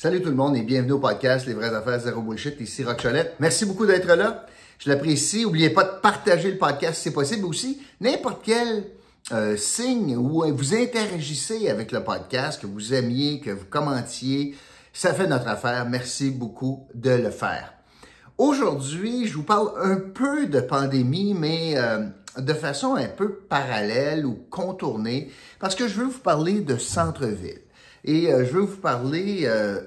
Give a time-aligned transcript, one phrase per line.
[0.00, 2.60] Salut tout le monde et bienvenue au podcast Les vraies affaires zéro bullshit.
[2.60, 3.34] Ici Rock Cholette.
[3.40, 4.46] Merci beaucoup d'être là.
[4.78, 5.42] Je l'apprécie.
[5.42, 7.82] N'oubliez pas de partager le podcast si c'est possible aussi.
[8.00, 8.84] N'importe quel
[9.32, 14.54] euh, signe où vous interagissez avec le podcast, que vous aimiez, que vous commentiez,
[14.92, 15.88] ça fait notre affaire.
[15.88, 17.74] Merci beaucoup de le faire.
[18.38, 22.06] Aujourd'hui, je vous parle un peu de pandémie, mais euh,
[22.38, 27.62] de façon un peu parallèle ou contournée, parce que je veux vous parler de centre-ville.
[28.08, 29.82] Et euh, je veux vous parler euh,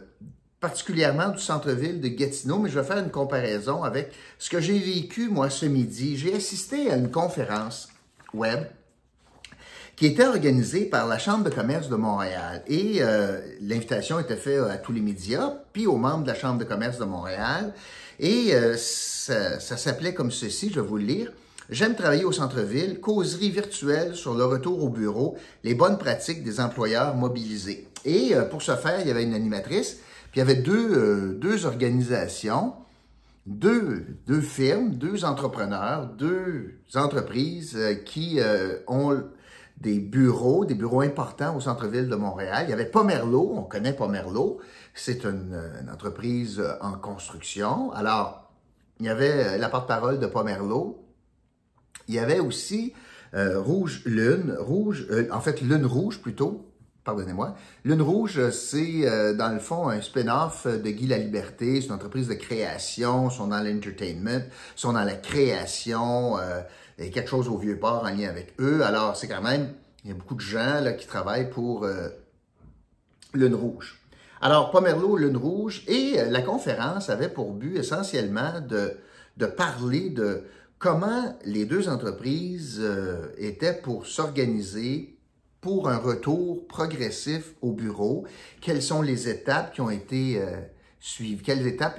[0.59, 4.77] particulièrement du centre-ville de Gatineau, mais je vais faire une comparaison avec ce que j'ai
[4.77, 6.17] vécu, moi, ce midi.
[6.17, 7.89] J'ai assisté à une conférence
[8.35, 8.59] web
[9.95, 12.61] qui était organisée par la Chambre de commerce de Montréal.
[12.67, 16.59] Et euh, l'invitation était faite à tous les médias, puis aux membres de la Chambre
[16.59, 17.73] de commerce de Montréal.
[18.19, 21.31] Et ça, ça s'appelait comme ceci, je vais vous le lire.
[21.71, 26.59] J'aime travailler au centre-ville, causerie virtuelle sur le retour au bureau, les bonnes pratiques des
[26.59, 27.87] employeurs mobilisés.
[28.03, 29.99] Et euh, pour ce faire, il y avait une animatrice,
[30.31, 32.73] puis il y avait deux, euh, deux organisations,
[33.45, 38.41] deux, deux firmes, deux entrepreneurs, deux entreprises euh, qui
[38.89, 39.23] ont
[39.77, 42.65] des bureaux, des bureaux importants au centre-ville de Montréal.
[42.67, 44.59] Il y avait Pomerleau, on connaît Pomerleau,
[44.93, 45.57] c'est une,
[45.89, 47.93] entreprise en construction.
[47.93, 48.51] Alors,
[48.99, 51.01] il y avait la porte-parole de Pomerleau.
[52.07, 52.93] Il y avait aussi
[53.33, 56.71] Rouge Lune, Rouge, en fait Lune Rouge plutôt,
[57.03, 57.55] pardonnez-moi.
[57.83, 61.81] Lune Rouge, c'est euh, dans le fond un spin-off de Guy La Liberté.
[61.81, 64.43] C'est une entreprise de création, sont dans l'entertainment,
[64.75, 66.61] sont dans la création, euh,
[66.97, 68.83] et quelque chose au Vieux-Port en lien avec eux.
[68.83, 72.09] Alors, c'est quand même, il y a beaucoup de gens là, qui travaillent pour euh,
[73.33, 73.99] Lune Rouge.
[74.41, 78.93] Alors, Pomerleau, Lune Rouge, et euh, la conférence avait pour but essentiellement de,
[79.37, 80.43] de parler de
[80.81, 85.15] comment les deux entreprises euh, étaient pour s'organiser
[85.61, 88.25] pour un retour progressif au bureau,
[88.61, 90.59] quelles sont les étapes qui ont été euh,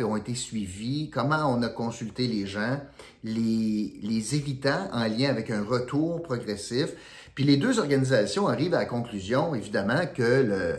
[0.05, 2.81] ont été suivies, comment on a consulté les gens,
[3.23, 6.89] les, les évitant en lien avec un retour progressif?
[7.37, 10.77] Puis les deux organisations arrivent à la conclusion, évidemment, que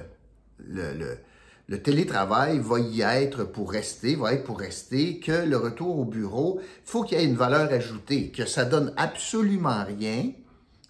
[0.59, 1.17] le,
[1.67, 6.05] le télétravail va y être pour rester, va être pour rester, que le retour au
[6.05, 10.31] bureau, faut qu'il y ait une valeur ajoutée, que ça donne absolument rien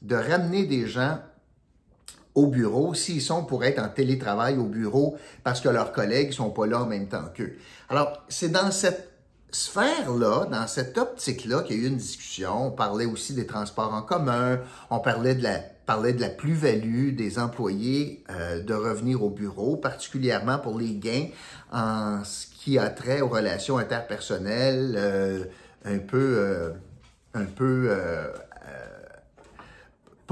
[0.01, 1.19] de ramener des gens
[2.35, 6.49] au bureau s'ils sont pour être en télétravail au bureau parce que leurs collègues sont
[6.49, 7.53] pas là en même temps qu'eux.
[7.89, 9.11] Alors, c'est dans cette
[9.51, 12.67] sphère-là, dans cette optique-là qu'il y a eu une discussion.
[12.67, 14.59] On parlait aussi des transports en commun,
[14.89, 19.75] on parlait de la, parlait de la plus-value des employés euh, de revenir au bureau,
[19.75, 21.27] particulièrement pour les gains
[21.71, 25.43] en ce qui a trait aux relations interpersonnelles, euh,
[25.85, 26.69] un peu, euh,
[27.33, 27.89] un peu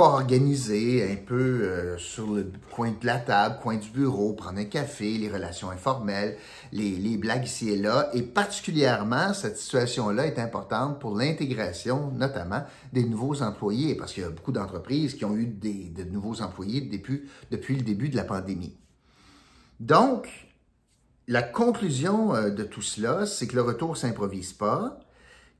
[0.01, 4.57] pas organisé, un peu euh, sur le coin de la table, coin du bureau, prendre
[4.57, 6.37] un café, les relations informelles,
[6.71, 8.09] les, blagues ici et là.
[8.15, 14.25] Et particulièrement, cette situation-là est importante pour l'intégration, notamment, des nouveaux employés, parce qu'il y
[14.25, 18.15] a beaucoup d'entreprises qui ont eu des, de nouveaux employés depuis, depuis le début de
[18.15, 18.75] la pandémie.
[19.79, 20.49] Donc,
[21.27, 24.97] la conclusion euh, de tout cela, c'est que le retour s'improvise pas,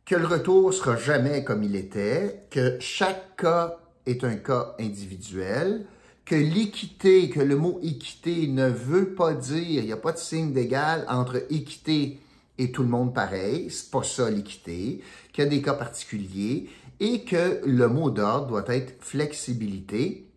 [0.04, 5.86] que le retour sera jamais comme il était, que chaque cas est un cas individuel,
[6.26, 10.18] que l'équité, que le mot équité ne veut pas dire, il n'y a pas de
[10.18, 12.20] signe d'égal entre équité
[12.58, 15.02] et tout le monde pareil, c'est pas ça l'équité,
[15.34, 16.70] qu'il y a des cas particuliers
[17.00, 20.28] et que le mot d'ordre doit être flexibilité.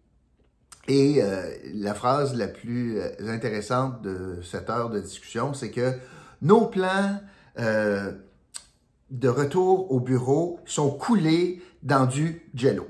[0.88, 5.92] Et euh, la phrase la plus euh, intéressante de cette heure de discussion, c'est que
[6.40, 7.20] nos plans
[7.58, 8.12] euh,
[9.10, 12.86] de retour au bureau sont coulés dans du jello.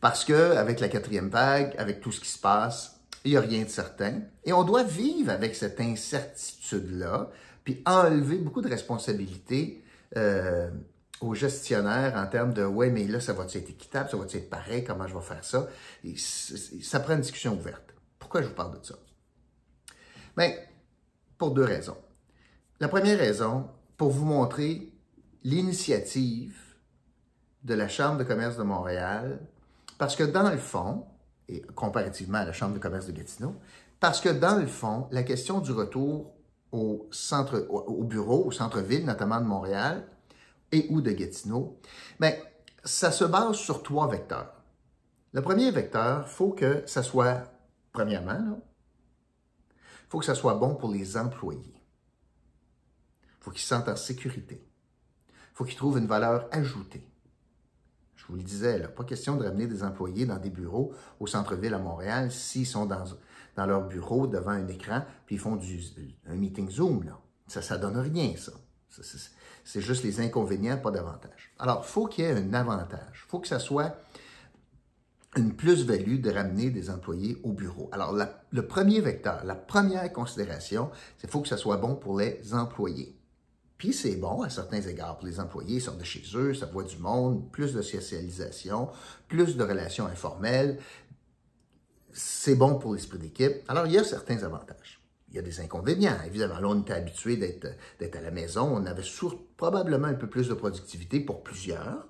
[0.00, 3.40] Parce que avec la quatrième vague, avec tout ce qui se passe, il n'y a
[3.40, 4.20] rien de certain.
[4.44, 7.30] Et on doit vivre avec cette incertitude-là,
[7.64, 9.82] puis enlever beaucoup de responsabilités
[10.16, 10.70] euh,
[11.20, 14.50] aux gestionnaires en termes de ouais, mais là, ça va être équitable, ça va être
[14.50, 15.68] pareil, comment je vais faire ça?
[16.04, 17.94] Et ça prend une discussion ouverte.
[18.18, 18.94] Pourquoi je vous parle de ça?
[20.36, 20.52] Bien,
[21.38, 21.96] pour deux raisons.
[22.78, 24.92] La première raison, pour vous montrer
[25.42, 26.56] l'initiative
[27.64, 29.40] de la Chambre de commerce de Montréal
[29.98, 31.06] parce que dans le fond,
[31.48, 33.54] et comparativement à la Chambre de commerce de Gatineau,
[34.00, 36.34] parce que dans le fond, la question du retour
[36.72, 37.08] au
[38.04, 40.06] bureau, au centre-ville, notamment de Montréal
[40.72, 41.80] et ou de Gatineau,
[42.20, 42.34] bien,
[42.84, 44.52] ça se base sur trois vecteurs.
[45.32, 47.44] Le premier vecteur, il faut que ça soit,
[47.92, 48.60] premièrement,
[49.70, 51.82] il faut que ça soit bon pour les employés.
[53.22, 54.66] Il faut qu'ils se sentent en sécurité.
[55.28, 57.06] Il faut qu'ils trouvent une valeur ajoutée.
[58.26, 61.28] Je vous le disais, là, pas question de ramener des employés dans des bureaux au
[61.28, 63.04] centre-ville à Montréal s'ils sont dans,
[63.54, 65.80] dans leur bureau devant un écran, puis ils font du,
[66.26, 67.04] un meeting Zoom.
[67.04, 67.20] Là.
[67.46, 68.52] Ça ne donne rien, ça.
[69.64, 71.52] C'est juste les inconvénients, pas davantage.
[71.58, 73.24] Alors, il faut qu'il y ait un avantage.
[73.26, 73.96] Il faut que ça soit
[75.36, 77.88] une plus-value de ramener des employés au bureau.
[77.92, 78.16] Alors,
[78.50, 82.54] le premier vecteur, la première considération, c'est qu'il faut que ça soit bon pour les
[82.54, 83.16] employés.
[83.78, 86.66] Puis c'est bon à certains égards pour les employés, ils sortent de chez eux, ça
[86.66, 88.88] voit du monde, plus de socialisation,
[89.28, 90.78] plus de relations informelles.
[92.12, 93.56] C'est bon pour l'esprit d'équipe.
[93.68, 95.00] Alors, il y a certains avantages.
[95.28, 96.16] Il y a des inconvénients.
[96.24, 98.70] Évidemment, là, on était habitué d'être à la maison.
[98.74, 99.02] On avait
[99.58, 102.06] probablement un peu plus de productivité pour plusieurs.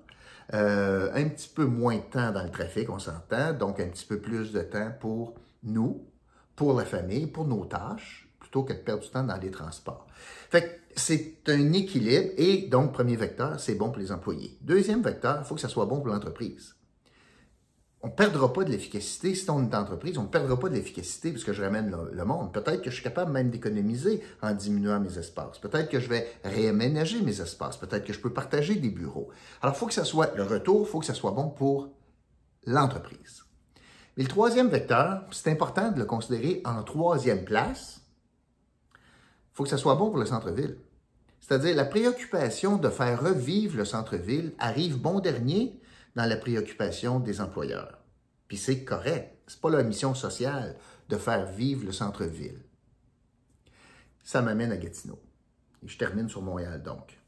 [0.53, 4.05] Euh, un petit peu moins de temps dans le trafic, on s'entend, donc un petit
[4.05, 6.07] peu plus de temps pour nous,
[6.55, 10.07] pour la famille, pour nos tâches, plutôt que de perdre du temps dans les transports.
[10.49, 14.57] Fait que c'est un équilibre et donc, premier vecteur, c'est bon pour les employés.
[14.61, 16.77] Deuxième vecteur, il faut que ça soit bon pour l'entreprise
[18.01, 20.75] on ne perdra pas de l'efficacité si on est entreprise, on ne perdra pas de
[20.75, 22.53] l'efficacité parce que je ramène le, monde.
[22.53, 25.57] Peut-être que je suis capable même d'économiser en diminuant mes espaces.
[25.57, 27.75] Peut-être que je vais réaménager mes espaces.
[27.75, 29.29] Peut-être que je peux partager des bureaux.
[29.61, 31.89] Alors, il faut que ça soit le retour, il faut que ça soit bon pour
[32.65, 33.43] l'entreprise.
[34.15, 38.01] Mais le troisième vecteur, c'est important de le considérer en troisième place.
[39.57, 40.77] Faut que ça soit bon pour le centre-ville.
[41.39, 45.81] C'est-à-dire, la préoccupation de faire revivre le centre-ville arrive bon dernier
[46.15, 47.97] dans la préoccupation des employeurs.
[48.47, 49.35] Puis c'est correct.
[49.47, 50.77] C'est pas leur mission sociale
[51.09, 52.61] de faire vivre le centre-ville.
[54.23, 55.19] Ça m'amène à Gatineau.
[55.81, 57.19] Et je termine sur Montréal donc.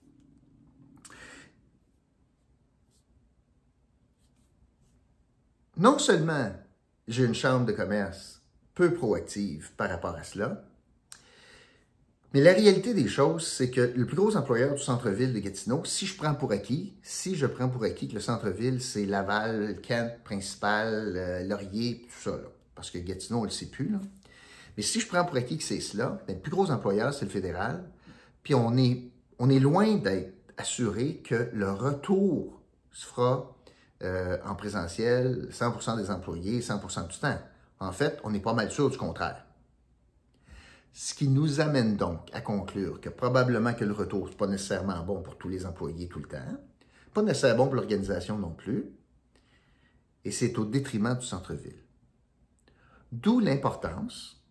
[5.77, 6.51] Non seulement
[7.07, 8.43] j'ai une chambre de commerce
[8.75, 10.63] peu proactive par rapport à cela,
[12.33, 15.83] mais la réalité des choses, c'est que le plus gros employeur du centre-ville de Gatineau,
[15.83, 19.79] si je prends pour acquis, si je prends pour acquis que le centre-ville, c'est Laval,
[19.81, 22.39] Kent, Principal, euh, Laurier, tout ça,
[22.75, 23.99] parce que Gatineau, on ne le sait plus, là.
[24.77, 27.25] mais si je prends pour acquis que c'est cela, ben, le plus gros employeur, c'est
[27.25, 27.83] le fédéral,
[28.43, 29.05] puis on est,
[29.39, 32.61] on est loin d'être assuré que le retour
[32.91, 33.55] se fera
[34.03, 37.37] euh, en présentiel, 100% des employés, 100% du temps.
[37.79, 39.45] En fait, on n'est pas mal sûr du contraire.
[40.91, 45.03] Ce qui nous amène donc à conclure que probablement que le retour n'est pas nécessairement
[45.03, 46.57] bon pour tous les employés tout le temps,
[47.13, 48.85] pas nécessairement bon pour l'organisation non plus,
[50.25, 51.83] et c'est au détriment du centre-ville.
[53.11, 54.41] D'où l'importance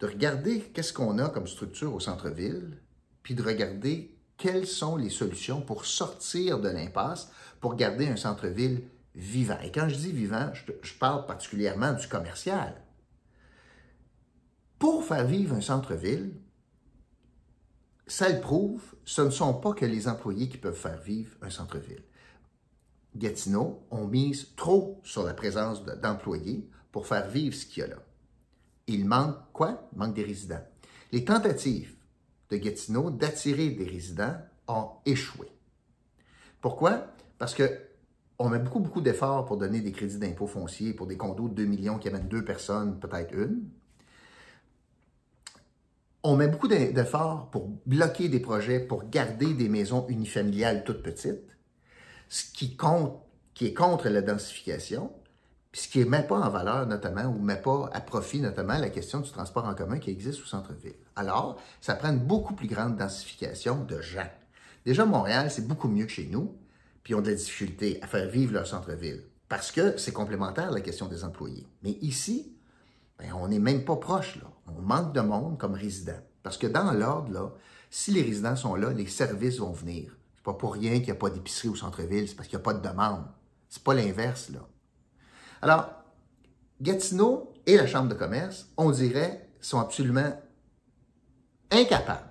[0.00, 2.80] de regarder qu'est-ce qu'on a comme structure au centre-ville,
[3.22, 8.82] puis de regarder quelles sont les solutions pour sortir de l'impasse, pour garder un centre-ville
[9.14, 9.58] vivant.
[9.64, 12.74] Et quand je dis vivant, je, parle particulièrement du commercial
[14.78, 16.34] pour faire vivre un centre-ville,
[18.06, 21.50] ça le prouve, ce ne sont pas que les employés qui peuvent faire vivre un
[21.50, 22.02] centre-ville.
[23.16, 27.88] Gatineau ont mise trop sur la présence d'employés pour faire vivre ce qu'il y a
[27.88, 28.02] là.
[28.86, 29.88] Il manque quoi?
[29.92, 30.64] Il manque des résidents.
[31.12, 31.94] Les tentatives
[32.50, 34.36] de Gatineau d'attirer des résidents
[34.68, 35.48] ont échoué.
[36.60, 37.08] Pourquoi?
[37.38, 37.68] Parce que
[38.38, 41.54] on met beaucoup, beaucoup d'efforts pour donner des crédits d'impôt foncier pour des condos de
[41.54, 43.68] 2 millions qui amènent deux personnes, peut-être une
[46.22, 51.46] on met beaucoup d'efforts pour bloquer des projets, pour garder des maisons unifamiliales toutes petites,
[52.28, 52.76] ce qui,
[53.60, 55.12] est contre la densification,
[55.70, 58.40] puis ce qui ne met pas en valeur notamment ou ne met pas à profit
[58.40, 60.94] notamment la question du transport en commun qui existe au centre-ville.
[61.16, 64.30] Alors, ça prend une beaucoup plus grande densification de gens.
[64.84, 66.56] Déjà, Montréal, c'est beaucoup mieux que chez nous,
[67.02, 70.68] puis ils ont de la difficulté à faire vivre leur centre-ville parce que c'est complémentaire
[70.68, 71.66] à la question des employés.
[71.82, 72.52] Mais ici,
[73.18, 74.36] ben, on n'est même pas proche.
[74.36, 74.50] Là.
[74.76, 76.20] On manque de monde comme résidents.
[76.42, 77.52] Parce que dans l'ordre, là,
[77.90, 80.16] si les résidents sont là, les services vont venir.
[80.36, 82.62] C'est pas pour rien qu'il n'y a pas d'épicerie au centre-ville, c'est parce qu'il n'y
[82.62, 83.24] a pas de demande.
[83.68, 84.60] C'est pas l'inverse, là.
[85.60, 85.90] Alors,
[86.80, 90.32] Gatineau et la Chambre de commerce, on dirait, sont absolument
[91.70, 92.28] incapables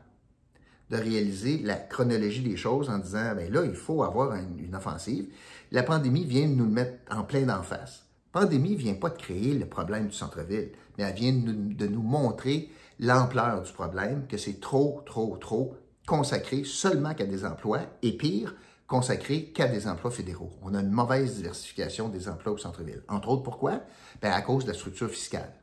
[0.89, 5.27] de réaliser la chronologie des choses en disant, ben là, il faut avoir une, offensive.
[5.71, 8.06] La pandémie vient de nous le mettre en plein d'en face
[8.39, 12.01] pandémie ne vient pas de créer le problème du centre-ville, mais elle vient de nous,
[12.03, 15.75] montrer l'ampleur du problème, que c'est trop, trop, trop
[16.05, 20.51] consacré seulement qu'à des emplois, et pire, consacré qu'à des emplois fédéraux.
[20.61, 23.01] On a une mauvaise diversification des emplois au centre-ville.
[23.07, 23.81] Entre autres, pourquoi?
[24.21, 25.53] Ben, à cause de la structure fiscale.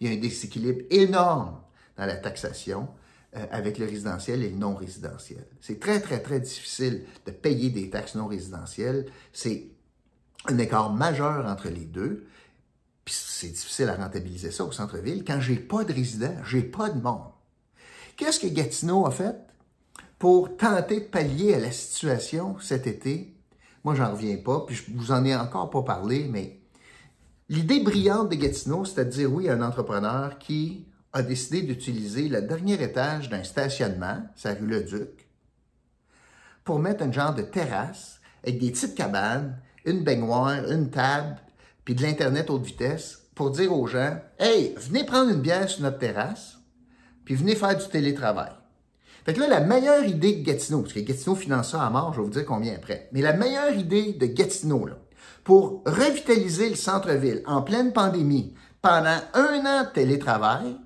[0.00, 1.60] Il y a un déséquilibre énorme
[1.98, 2.88] dans la taxation
[3.36, 5.44] euh, avec le résidentiel et le non résidentiel.
[5.60, 9.06] C'est très, très, très difficile de payer des taxes non résidentielles.
[9.32, 9.66] C'est
[10.46, 12.26] un écart majeur entre les deux.
[13.04, 15.24] Puis c'est difficile à rentabiliser ça au centre-ville.
[15.24, 17.32] Quand j'ai pas de résidents, j'ai pas de monde.
[18.16, 19.36] Qu'est-ce que Gatineau a fait
[20.18, 23.34] pour tenter de pallier à la situation cet été?
[23.84, 26.60] Moi, j'en reviens pas, puis je vous en ai encore pas parlé, mais
[27.50, 32.42] L'idée brillante de Gatineau, c'était de dire oui un entrepreneur qui a décidé d'utiliser le
[32.42, 35.28] dernier étage d'un stationnement, sa rue Le Duc,
[36.62, 41.36] pour mettre un genre de terrasse avec des petites cabanes, une baignoire, une table,
[41.84, 45.82] puis de l'Internet haute vitesse pour dire aux gens Hey, venez prendre une bière sur
[45.82, 46.58] notre terrasse,
[47.24, 48.52] puis venez faire du télétravail.
[49.24, 52.12] Fait que là, la meilleure idée de Gatineau, parce que Gatineau finance ça à mort,
[52.12, 54.88] je vais vous dire combien après, mais la meilleure idée de Gatineau,
[55.44, 60.76] pour revitaliser le centre-ville en pleine pandémie pendant un an de télétravail,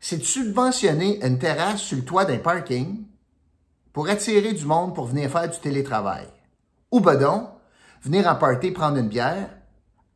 [0.00, 3.04] c'est de subventionner une terrasse sur le toit d'un parking
[3.92, 6.26] pour attirer du monde pour venir faire du télétravail.
[6.90, 7.48] Ou donc,
[8.02, 9.50] venir en party prendre une bière,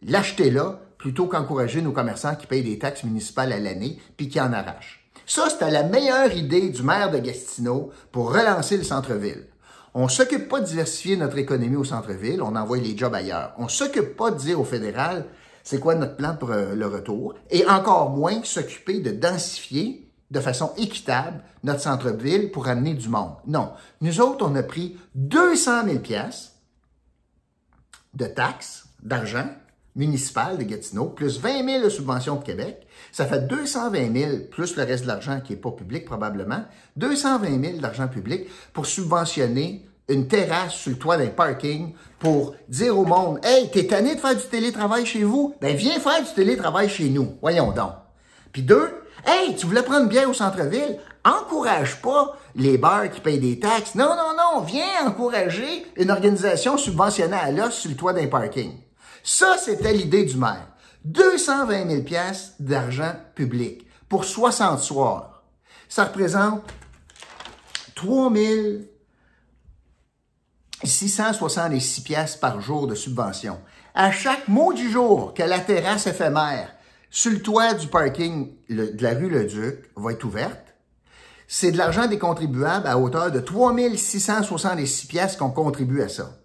[0.03, 4.41] l'acheter là, plutôt qu'encourager nos commerçants qui payent des taxes municipales à l'année puis qui
[4.41, 5.05] en arrachent.
[5.27, 9.47] Ça, c'était la meilleure idée du maire de Gatineau pour relancer le centre-ville.
[9.95, 13.55] On s'occupe pas de diversifier notre économie au centre-ville, on envoie les jobs ailleurs.
[13.59, 15.27] On s'occupe pas de dire au fédéral
[15.63, 20.41] c'est quoi notre plan pour euh, le retour et encore moins s'occuper de densifier de
[20.41, 23.35] façon équitable notre centre-ville pour amener du monde.
[23.47, 26.54] Non, nous autres, on a pris 200 000 pièces
[28.15, 29.47] de taxes, d'argent
[29.97, 32.87] municipal de Gatineau, plus 20 000 de subventions de Québec.
[33.13, 36.65] Ça fait 220 000, plus le reste de l'argent qui n'est pas public probablement,
[36.97, 42.99] 220 000 d'argent public pour subventionner une terrasse sur le toit d'un parking pour dire
[42.99, 45.55] au monde Hey, t'es tanné de faire du télétravail chez vous?
[45.61, 47.37] Ben viens faire du télétravail chez nous.
[47.41, 47.93] Voyons donc.
[48.53, 48.91] Puis deux,
[49.27, 50.99] Hey, tu voulais prendre bière au centre-ville?
[51.25, 53.95] Encourage pas les bars qui payent des taxes.
[53.95, 58.73] Non, non, non, viens encourager une organisation subventionnée à l'os sur le toit d'un parking.
[59.23, 60.69] Ça, c'était l'idée du maire.
[61.05, 65.43] 220 000 pièces d'argent public pour 60 soirs.
[65.89, 66.63] Ça représente
[67.95, 68.31] 3
[70.83, 73.61] 666 pièces par jour de subvention.
[73.95, 76.75] À chaque mot du jour que la terrasse éphémère
[77.11, 80.74] sur le toit du parking de la rue Le Duc va être ouverte,
[81.47, 86.39] c'est de l'argent des contribuables à hauteur de 3666 pièces qu'on contribue à ça.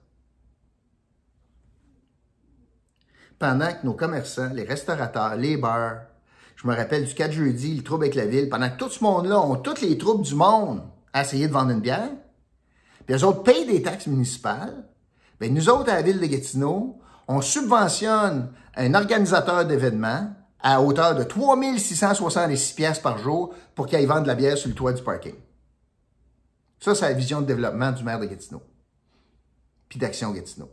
[3.37, 6.01] Pendant que nos commerçants, les restaurateurs, les bars,
[6.57, 9.01] je me rappelle du 4 jeudi, le trouble avec la ville, pendant que tout ce
[9.03, 10.81] monde-là ont toutes les troupes du monde
[11.13, 12.11] à essayer de vendre une bière,
[13.05, 14.83] puis eux autres payent des taxes municipales,
[15.39, 21.15] bien nous autres, à la ville de Gatineau, on subventionne un organisateur d'événements à hauteur
[21.15, 24.93] de 3666 pièces par jour pour qu'il aille vendre de la bière sur le toit
[24.93, 25.35] du parking.
[26.79, 28.61] Ça, c'est la vision de développement du maire de Gatineau.
[29.87, 30.71] Puis d'Action Gatineau.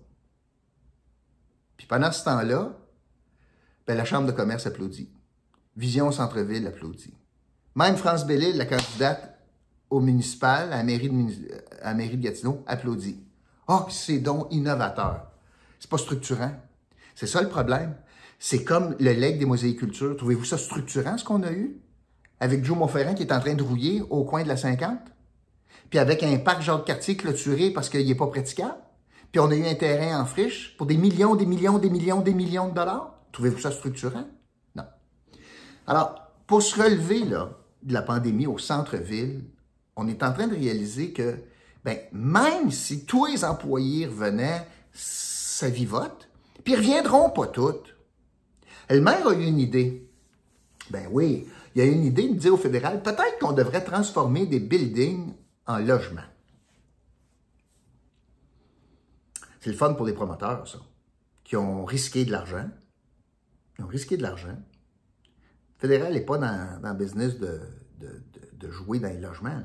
[1.76, 2.72] Puis pendant ce temps-là,
[3.86, 5.10] ben, la Chambre de commerce applaudit.
[5.76, 7.14] Vision Centre-Ville applaudit.
[7.74, 9.38] Même France Bellil, la candidate
[9.90, 11.52] au municipal, à la mairie de,
[11.82, 13.20] à la mairie de Gatineau, applaudit.
[13.68, 15.30] Oh, c'est donc innovateur.
[15.78, 16.52] C'est pas structurant.
[17.14, 17.94] C'est ça le problème.
[18.38, 20.16] C'est comme le leg des mosaïcultures.
[20.16, 21.76] Trouvez-vous ça structurant, ce qu'on a eu?
[22.40, 24.98] Avec Joe Monferrand qui est en train de rouiller au coin de la 50?
[25.88, 28.76] Puis avec un parc Jacques-Cartier clôturé parce qu'il n'est pas praticable?
[29.32, 32.20] Puis on a eu un terrain en friche pour des millions, des millions, des millions,
[32.20, 33.14] des millions de dollars?
[33.32, 34.26] Trouvez-vous ça structurant?
[34.74, 34.84] Non.
[35.86, 37.50] Alors, pour se relever là,
[37.82, 39.44] de la pandémie au centre-ville,
[39.96, 41.38] on est en train de réaliser que
[41.84, 46.28] ben, même si tous les employés revenaient, ça vivote,
[46.64, 47.95] puis ils reviendront pas toutes.
[48.88, 50.08] Le maire a eu une idée.
[50.90, 53.84] Ben oui, il y a eu une idée de dire au fédéral, peut-être qu'on devrait
[53.84, 55.34] transformer des buildings
[55.66, 56.22] en logements.
[59.60, 60.78] C'est le fun pour les promoteurs, ça,
[61.42, 62.70] qui ont risqué de l'argent.
[63.78, 64.56] Ils ont risqué de l'argent.
[64.56, 67.60] Le fédéral n'est pas dans, le business de,
[68.70, 69.60] jouer dans les logements.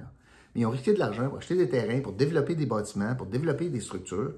[0.53, 3.27] Mais ils ont risqué de l'argent pour acheter des terrains, pour développer des bâtiments, pour
[3.27, 4.33] développer des structures.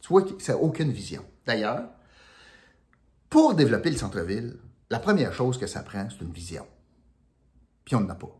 [0.00, 1.24] Tu vois ça n'a aucune vision.
[1.44, 1.90] D'ailleurs,
[3.30, 4.56] pour développer le centre-ville,
[4.90, 6.66] la première chose que ça prend, c'est une vision.
[7.84, 8.34] Puis on n'en a pas.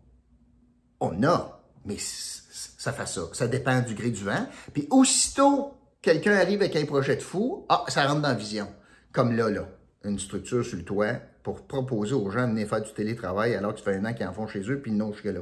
[1.00, 3.22] On a, mais ça fait ça.
[3.32, 4.46] Ça dépend du gré du vent.
[4.72, 8.68] Puis aussitôt quelqu'un arrive avec un projet de fou, ah, ça rentre dans la vision.
[9.12, 9.68] Comme là, là,
[10.04, 13.72] une structure sur le toit pour proposer aux gens de venir faire du télétravail alors
[13.72, 15.40] que ça fait un an qu'ils en font chez eux, puis non jusque là.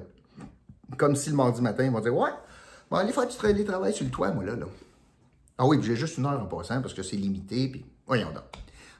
[0.96, 2.30] Comme si le mardi matin, ils vont dire Ouais,
[2.90, 4.54] on va aller faire du télétravail sur le toit, moi, là.
[4.54, 4.66] là.
[5.58, 8.44] Ah oui, j'ai juste une heure en passant parce que c'est limité, puis voyons donc.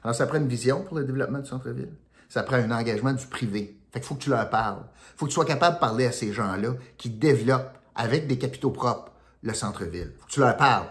[0.03, 1.93] Alors, ça prend une vision pour le développement du centre-ville.
[2.29, 3.79] Ça prend un engagement du privé.
[3.91, 4.83] Fait qu'il faut que tu leur parles.
[5.15, 8.71] Faut que tu sois capable de parler à ces gens-là qui développent avec des capitaux
[8.71, 9.11] propres
[9.41, 10.11] le centre-ville.
[10.13, 10.87] Il faut que tu leur parles.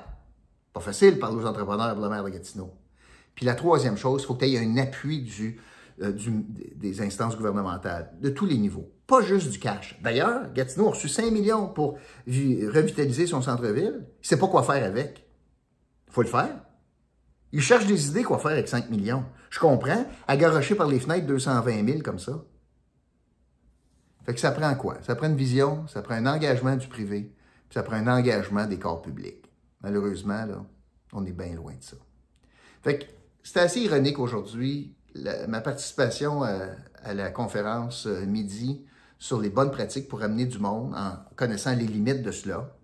[0.72, 2.72] Pas facile parler aux entrepreneurs de la mer de Gatineau.
[3.34, 5.30] Puis la troisième chose, il faut que tu aies un appui
[6.02, 6.44] euh, du,
[6.74, 8.90] des instances gouvernementales, de tous les niveaux.
[9.06, 9.98] Pas juste du cash.
[10.02, 13.94] D'ailleurs, Gatineau a reçu 5 millions pour revitaliser son centre-ville.
[13.94, 15.26] Il ne sait pas quoi faire avec.
[16.08, 16.56] Il faut le faire.
[17.56, 19.24] Ils cherchent des idées quoi faire avec 5 millions.
[19.48, 22.44] Je comprends, à garocher par les fenêtres 220 000 comme ça.
[24.26, 24.98] Fait que ça prend quoi?
[25.00, 27.32] Ça prend une vision, ça prend un engagement du privé,
[27.70, 29.50] puis ça prend un engagement des corps publics.
[29.80, 30.66] Malheureusement, là,
[31.14, 31.96] on est bien loin de ça.
[32.82, 33.04] Fait que
[33.42, 34.94] c'est assez ironique aujourd'hui,
[35.48, 36.58] ma participation à,
[37.02, 38.84] à, la conférence euh, midi
[39.18, 42.75] sur les bonnes pratiques pour amener du monde en connaissant les limites de cela,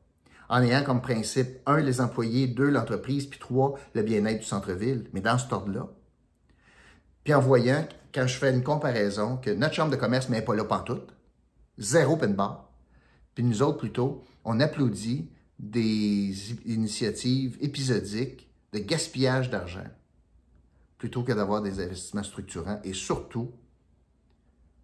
[0.48, 5.08] en ayant comme principe, un, les employés, deux, l'entreprise, puis trois, le bien-être du centre-ville,
[5.12, 5.88] mais dans ce ordre-là.
[7.24, 10.54] Puis en voyant, quand je fais une comparaison, que notre chambre de commerce n'est pas
[10.54, 11.14] là pantoute,
[11.78, 12.70] zéro open bar,
[13.34, 19.86] puis nous autres, plutôt, on applaudit des initiatives épisodiques de gaspillage d'argent
[20.98, 22.80] plutôt que d'avoir des investissements structurants.
[22.84, 23.50] Et surtout,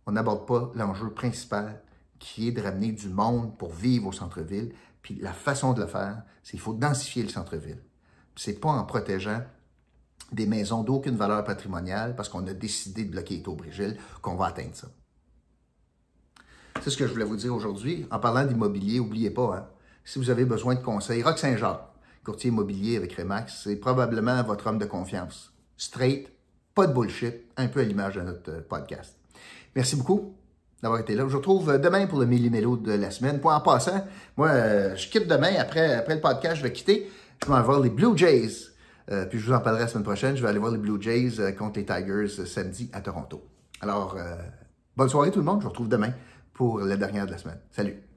[0.04, 1.80] on n'aborde pas l'enjeu principal
[2.18, 4.72] qui est de ramener du monde pour vivre au centre-ville.
[5.20, 7.82] La façon de le faire, c'est qu'il faut densifier le centre-ville.
[8.36, 9.42] C'est pas en protégeant
[10.32, 13.56] des maisons d'aucune valeur patrimoniale parce qu'on a décidé de bloquer les taux
[14.20, 14.88] qu'on va atteindre ça.
[16.82, 18.06] C'est ce que je voulais vous dire aujourd'hui.
[18.10, 19.66] En parlant d'immobilier, n'oubliez pas, hein,
[20.04, 21.88] si vous avez besoin de conseils, Rock Saint-Jacques,
[22.24, 25.52] courtier immobilier avec Remax, c'est probablement votre homme de confiance.
[25.76, 26.30] Straight,
[26.74, 29.16] pas de bullshit, un peu à l'image de notre euh, podcast.
[29.74, 30.34] Merci beaucoup
[30.82, 31.24] d'avoir été là.
[31.24, 33.40] Je vous retrouve euh, demain pour le millimélo de la semaine.
[33.40, 34.06] Point en passant,
[34.36, 35.52] moi, euh, je quitte demain.
[35.58, 37.10] Après, après le podcast, je vais quitter.
[37.42, 38.70] Je vais aller voir les Blue Jays.
[39.30, 40.36] puis je vous en parlerai la semaine prochaine.
[40.36, 43.42] Je vais aller voir les Blue Jays contre les Tigers samedi à Toronto.
[43.80, 44.16] Alors,
[44.96, 45.60] bonne soirée tout le monde.
[45.60, 46.12] Je vous retrouve demain
[46.52, 47.60] pour la dernière de la semaine.
[47.70, 48.07] Salut!